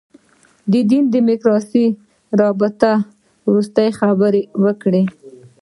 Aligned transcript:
دین 0.89 1.03
دیموکراسي 1.15 1.85
رابطې 2.39 2.93
وروستۍ 3.49 3.89
خبره 3.99 4.41
وکړي. 4.63 5.03